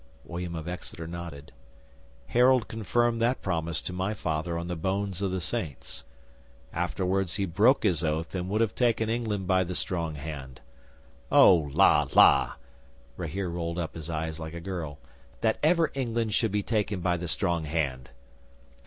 William 0.25 0.55
of 0.55 0.67
Exeter 0.67 1.05
nodded. 1.05 1.51
"Harold 2.25 2.67
confirmed 2.67 3.21
that 3.21 3.43
promise 3.43 3.83
to 3.83 3.93
my 3.93 4.15
Father 4.15 4.57
on 4.57 4.65
the 4.65 4.75
bones 4.75 5.21
of 5.21 5.29
the 5.29 5.39
Saints. 5.39 6.05
Afterwards 6.73 7.35
he 7.35 7.45
broke 7.45 7.83
his 7.83 8.03
oath 8.03 8.33
and 8.33 8.49
would 8.49 8.61
have 8.61 8.73
taken 8.73 9.11
England 9.11 9.45
by 9.45 9.63
the 9.63 9.75
strong 9.75 10.15
hand." 10.15 10.59
'"Oh! 11.31 11.69
La! 11.71 12.07
La!" 12.15 12.53
Rahere 13.15 13.49
rolled 13.53 13.77
up 13.77 13.93
his 13.93 14.09
eyes 14.09 14.39
like 14.39 14.55
a 14.55 14.59
girl. 14.59 14.97
"That 15.41 15.59
ever 15.61 15.91
England 15.93 16.33
should 16.33 16.51
be 16.51 16.63
taken 16.63 17.01
by 17.01 17.15
the 17.15 17.27
strong 17.27 17.65
hand!" 17.65 18.09